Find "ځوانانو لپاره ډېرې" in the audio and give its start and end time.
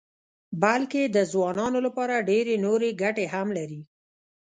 1.31-2.55